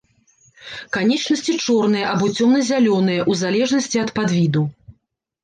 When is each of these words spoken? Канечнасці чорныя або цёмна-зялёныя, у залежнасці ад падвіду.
Канечнасці 0.95 1.55
чорныя 1.65 2.07
або 2.13 2.25
цёмна-зялёныя, 2.37 3.21
у 3.35 3.37
залежнасці 3.45 4.03
ад 4.07 4.13
падвіду. 4.19 4.67